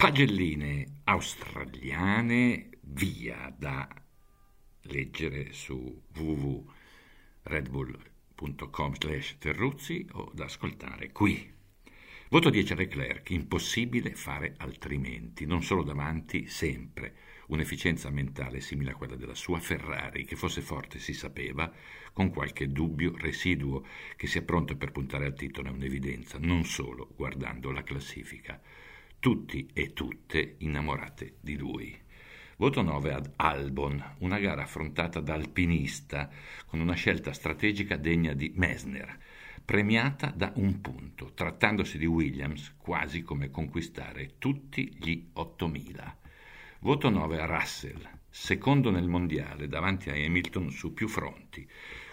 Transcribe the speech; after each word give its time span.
Pagelline 0.00 1.00
australiane 1.06 2.68
via 2.82 3.52
da 3.58 3.88
leggere 4.82 5.52
su 5.52 6.04
www.redbull.com 6.14 8.94
slash 8.94 9.38
Terruzzi 9.38 10.06
o 10.12 10.30
da 10.32 10.44
ascoltare 10.44 11.10
qui. 11.10 11.52
Voto 12.28 12.48
10 12.48 12.74
a 12.74 12.76
Leclerc, 12.76 13.30
impossibile 13.30 14.14
fare 14.14 14.54
altrimenti, 14.58 15.46
non 15.46 15.64
solo 15.64 15.82
davanti, 15.82 16.46
sempre. 16.46 17.16
Un'efficienza 17.48 18.08
mentale 18.08 18.60
simile 18.60 18.92
a 18.92 18.94
quella 18.94 19.16
della 19.16 19.34
sua 19.34 19.58
Ferrari, 19.58 20.24
che 20.24 20.36
fosse 20.36 20.60
forte 20.60 21.00
si 21.00 21.12
sapeva, 21.12 21.72
con 22.12 22.30
qualche 22.30 22.70
dubbio 22.70 23.16
residuo, 23.16 23.84
che 24.14 24.28
sia 24.28 24.42
pronto 24.42 24.76
per 24.76 24.92
puntare 24.92 25.26
al 25.26 25.34
titolo 25.34 25.70
è 25.70 25.72
un'evidenza, 25.72 26.38
non 26.38 26.64
solo 26.64 27.08
guardando 27.16 27.72
la 27.72 27.82
classifica. 27.82 28.62
Tutti 29.20 29.68
e 29.72 29.92
tutte 29.92 30.56
innamorate 30.58 31.34
di 31.40 31.56
lui. 31.56 31.96
Voto 32.56 32.82
9 32.82 33.12
ad 33.12 33.32
Albon, 33.36 34.02
una 34.18 34.38
gara 34.38 34.62
affrontata 34.62 35.20
da 35.20 35.34
alpinista, 35.34 36.30
con 36.66 36.80
una 36.80 36.94
scelta 36.94 37.32
strategica 37.32 37.96
degna 37.96 38.32
di 38.32 38.52
Messner 38.54 39.18
premiata 39.68 40.32
da 40.34 40.50
un 40.54 40.80
punto, 40.80 41.32
trattandosi 41.34 41.98
di 41.98 42.06
Williams 42.06 42.74
quasi 42.78 43.20
come 43.20 43.50
conquistare 43.50 44.38
tutti 44.38 44.96
gli 44.98 45.28
8000. 45.34 46.18
Voto 46.78 47.10
9 47.10 47.38
a 47.38 47.44
Russell, 47.44 48.08
secondo 48.30 48.90
nel 48.90 49.08
mondiale 49.08 49.68
davanti 49.68 50.08
a 50.08 50.14
Hamilton 50.14 50.70
su 50.70 50.94
più 50.94 51.06
fronti. 51.06 51.68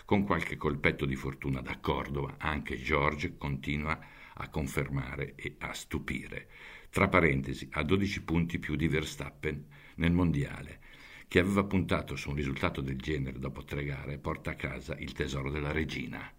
Con 0.05 0.23
qualche 0.23 0.55
colpetto 0.55 1.05
di 1.05 1.15
fortuna 1.15 1.61
da 1.61 1.79
Cordova, 1.79 2.35
anche 2.37 2.79
George 2.79 3.37
continua 3.37 3.99
a 4.35 4.49
confermare 4.49 5.33
e 5.35 5.55
a 5.57 5.73
stupire. 5.73 6.47
Tra 6.91 7.07
parentesi, 7.07 7.67
a 7.71 7.81
12 7.81 8.21
punti 8.21 8.59
più 8.59 8.75
di 8.75 8.87
Verstappen 8.87 9.65
nel 9.95 10.11
mondiale, 10.11 10.79
che 11.27 11.39
aveva 11.39 11.63
puntato 11.63 12.15
su 12.15 12.29
un 12.29 12.35
risultato 12.35 12.81
del 12.81 12.97
genere 12.97 13.39
dopo 13.39 13.63
tre 13.63 13.83
gare, 13.83 14.19
porta 14.19 14.51
a 14.51 14.55
casa 14.55 14.95
il 14.99 15.11
tesoro 15.13 15.49
della 15.49 15.71
regina. 15.71 16.31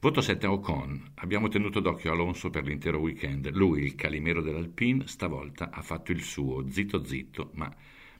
Voto 0.00 0.22
7 0.22 0.46
a 0.46 0.52
Ocon. 0.52 1.12
Abbiamo 1.16 1.48
tenuto 1.48 1.80
d'occhio 1.80 2.12
Alonso 2.12 2.48
per 2.48 2.64
l'intero 2.64 3.00
weekend. 3.00 3.50
Lui, 3.50 3.82
il 3.82 3.96
calimero 3.96 4.40
dell'Alpine, 4.40 5.06
stavolta 5.06 5.68
ha 5.68 5.82
fatto 5.82 6.10
il 6.10 6.22
suo, 6.22 6.66
zitto 6.70 7.04
zitto, 7.04 7.50
ma 7.52 7.70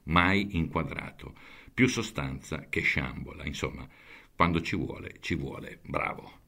mai 0.04 0.58
inquadrato. 0.58 1.34
Più 1.72 1.88
sostanza 1.88 2.66
che 2.68 2.82
sciambola. 2.82 3.46
Insomma, 3.46 3.88
quando 4.40 4.62
ci 4.62 4.74
vuole, 4.74 5.16
ci 5.20 5.34
vuole. 5.34 5.80
Bravo. 5.82 6.40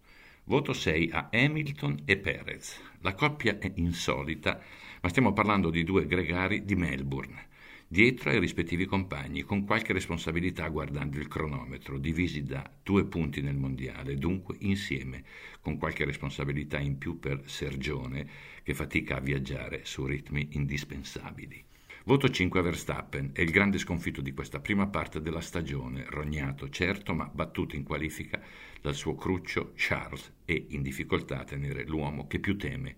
Voto 0.44 0.72
6 0.72 1.10
a 1.12 1.28
Hamilton 1.30 2.04
e 2.06 2.16
Perez. 2.16 2.80
La 3.00 3.12
coppia 3.12 3.58
è 3.58 3.70
insolita, 3.74 4.58
ma 5.02 5.10
stiamo 5.10 5.34
parlando 5.34 5.68
di 5.68 5.84
due 5.84 6.06
gregari 6.06 6.64
di 6.64 6.74
Melbourne 6.74 7.48
dietro 7.86 8.30
ai 8.30 8.40
rispettivi 8.40 8.86
compagni, 8.86 9.42
con 9.42 9.66
qualche 9.66 9.92
responsabilità 9.92 10.66
guardando 10.68 11.18
il 11.18 11.28
cronometro, 11.28 11.98
divisi 11.98 12.44
da 12.44 12.66
due 12.82 13.04
punti 13.04 13.42
nel 13.42 13.58
mondiale, 13.58 14.16
dunque 14.16 14.56
insieme, 14.60 15.24
con 15.60 15.76
qualche 15.76 16.06
responsabilità 16.06 16.78
in 16.78 16.96
più 16.96 17.18
per 17.18 17.42
Sergione, 17.44 18.26
che 18.62 18.72
fatica 18.72 19.16
a 19.16 19.20
viaggiare 19.20 19.84
su 19.84 20.06
ritmi 20.06 20.48
indispensabili. 20.52 21.62
Voto 22.05 22.28
5 22.28 22.58
a 22.58 22.62
Verstappen, 22.62 23.31
è 23.33 23.42
il 23.42 23.53
grande 23.53 23.78
sconfitto 23.78 24.20
di 24.20 24.33
questa 24.33 24.58
prima 24.58 24.89
parte 24.89 25.22
della 25.22 25.41
stagione, 25.41 26.05
rognato 26.09 26.69
certo 26.69 27.14
ma 27.14 27.31
battuto 27.33 27.77
in 27.77 27.84
qualifica 27.84 28.42
dal 28.81 28.97
suo 28.97 29.14
cruccio 29.14 29.72
Charles 29.77 30.33
e 30.44 30.67
in 30.70 30.83
difficoltà 30.83 31.39
a 31.39 31.44
tenere 31.44 31.84
l'uomo 31.84 32.27
che 32.27 32.41
più 32.41 32.56
teme 32.56 32.97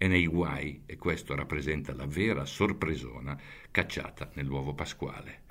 è 0.00 0.06
nei 0.06 0.26
guai 0.26 0.84
e 0.86 0.96
questo 0.96 1.34
rappresenta 1.34 1.94
la 1.94 2.06
vera 2.06 2.46
sorpresona 2.46 3.38
cacciata 3.70 4.30
nell'uovo 4.36 4.72
pasquale. 4.72 5.42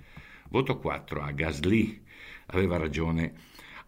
Voto 0.50 0.80
4 0.80 1.22
a 1.22 1.30
Gasly. 1.30 2.02
Aveva 2.48 2.78
ragione 2.78 3.36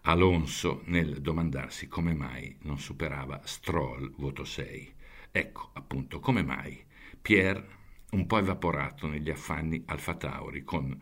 Alonso 0.02 0.82
nel 0.84 1.20
domandarsi 1.20 1.88
come 1.88 2.14
mai 2.14 2.56
non 2.60 2.78
superava 2.78 3.40
Stroll, 3.42 4.12
voto 4.14 4.44
6. 4.44 4.94
Ecco 5.32 5.70
appunto 5.72 6.20
come 6.20 6.44
mai. 6.44 6.80
Pierre 7.20 7.81
un 8.12 8.26
po' 8.26 8.38
evaporato 8.38 9.06
negli 9.06 9.30
affanni 9.30 9.84
Alfa 9.86 10.14
Tauri 10.14 10.64
con 10.64 11.00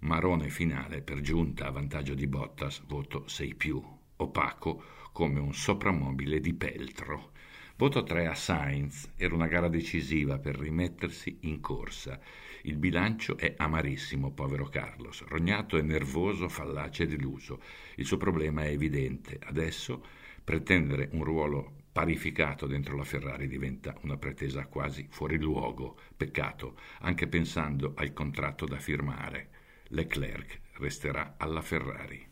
marone 0.00 0.48
finale 0.48 1.02
per 1.02 1.20
giunta 1.20 1.66
a 1.66 1.70
vantaggio 1.70 2.14
di 2.14 2.26
Bottas, 2.26 2.82
voto 2.86 3.28
6 3.28 3.54
più, 3.54 3.82
opaco 4.16 4.82
come 5.12 5.38
un 5.38 5.52
soprammobile 5.52 6.40
di 6.40 6.54
peltro. 6.54 7.32
Voto 7.76 8.02
3 8.02 8.26
a 8.26 8.34
Sainz, 8.34 9.10
era 9.16 9.34
una 9.34 9.48
gara 9.48 9.68
decisiva 9.68 10.38
per 10.38 10.56
rimettersi 10.56 11.40
in 11.42 11.60
corsa. 11.60 12.18
Il 12.62 12.78
bilancio 12.78 13.36
è 13.36 13.54
amarissimo, 13.58 14.32
povero 14.32 14.64
Carlos, 14.64 15.24
rognato 15.26 15.76
e 15.76 15.82
nervoso, 15.82 16.48
fallace 16.48 17.02
e 17.02 17.06
deluso. 17.06 17.60
Il 17.96 18.06
suo 18.06 18.16
problema 18.16 18.62
è 18.62 18.68
evidente. 18.68 19.38
Adesso 19.42 20.02
pretendere 20.42 21.10
un 21.12 21.22
ruolo 21.22 21.84
parificato 21.96 22.66
dentro 22.66 22.94
la 22.94 23.04
Ferrari 23.04 23.48
diventa 23.48 23.96
una 24.02 24.18
pretesa 24.18 24.66
quasi 24.66 25.06
fuori 25.08 25.38
luogo. 25.38 25.98
Peccato, 26.14 26.76
anche 27.00 27.26
pensando 27.26 27.94
al 27.96 28.12
contratto 28.12 28.66
da 28.66 28.76
firmare. 28.76 29.48
Leclerc 29.88 30.60
resterà 30.72 31.36
alla 31.38 31.62
Ferrari. 31.62 32.22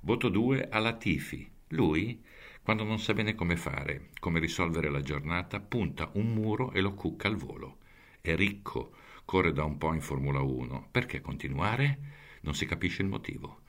Voto 0.00 0.30
2 0.30 0.66
a 0.70 0.78
Latifi. 0.78 1.46
Lui 1.68 2.24
quando 2.62 2.84
non 2.84 2.98
sa 2.98 3.12
bene 3.12 3.34
come 3.34 3.56
fare, 3.56 4.08
come 4.18 4.40
risolvere 4.40 4.88
la 4.88 5.02
giornata, 5.02 5.60
punta 5.60 6.08
un 6.14 6.32
muro 6.32 6.72
e 6.72 6.80
lo 6.80 6.94
cucca 6.94 7.28
al 7.28 7.36
volo. 7.36 7.80
È 8.18 8.34
ricco, 8.34 8.94
corre 9.26 9.52
da 9.52 9.64
un 9.64 9.76
po' 9.76 9.92
in 9.92 10.00
Formula 10.00 10.40
1. 10.40 10.88
Perché 10.90 11.20
continuare? 11.20 11.98
Non 12.40 12.54
si 12.54 12.64
capisce 12.64 13.02
il 13.02 13.08
motivo. 13.08 13.60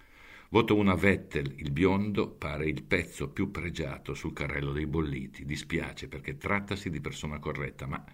Voto 0.53 0.75
una 0.75 0.93
Vettel, 0.93 1.51
il 1.57 1.71
biondo 1.71 2.29
pare 2.29 2.67
il 2.67 2.83
pezzo 2.83 3.27
più 3.27 3.49
pregiato 3.49 4.13
sul 4.13 4.33
carrello 4.33 4.71
dei 4.71 4.85
bolliti. 4.85 5.45
Dispiace 5.45 6.07
perché 6.07 6.37
trattasi 6.37 6.91
di 6.91 7.01
persona 7.01 7.39
corretta, 7.39 7.87
ma 7.87 8.05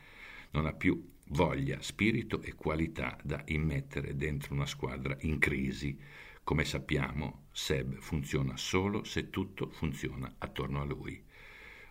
non 0.52 0.66
ha 0.66 0.72
più 0.72 1.06
voglia, 1.32 1.82
spirito 1.82 2.42
e 2.42 2.54
qualità 2.54 3.18
da 3.22 3.42
immettere 3.48 4.16
dentro 4.16 4.54
una 4.54 4.66
squadra 4.66 5.18
in 5.24 5.38
crisi 5.38 6.00
come 6.42 6.64
sappiamo, 6.64 7.48
Seb 7.52 7.98
funziona 8.00 8.56
solo 8.56 9.04
se 9.04 9.30
tutto 9.30 9.68
funziona 9.72 10.36
attorno 10.38 10.80
a 10.80 10.86
lui. 10.86 11.22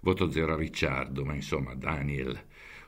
Voto 0.01 0.31
zero 0.31 0.55
a 0.55 0.57
Ricciardo, 0.57 1.27
ma 1.27 1.35
insomma, 1.35 1.75
Daniel, 1.75 2.43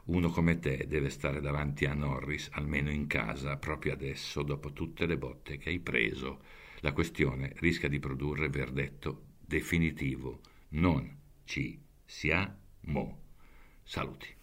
uno 0.04 0.30
come 0.30 0.58
te 0.60 0.86
deve 0.88 1.10
stare 1.10 1.42
davanti 1.42 1.84
a 1.84 1.92
Norris, 1.92 2.48
almeno 2.52 2.90
in 2.90 3.06
casa, 3.06 3.58
proprio 3.58 3.92
adesso, 3.92 4.42
dopo 4.42 4.72
tutte 4.72 5.04
le 5.04 5.18
botte 5.18 5.58
che 5.58 5.68
hai 5.68 5.78
preso. 5.80 6.40
La 6.80 6.92
questione 6.92 7.52
rischia 7.56 7.88
di 7.88 7.98
produrre 7.98 8.48
verdetto 8.48 9.24
definitivo. 9.38 10.40
Non 10.70 11.18
ci 11.44 11.78
siamo. 12.06 13.22
Saluti. 13.82 14.39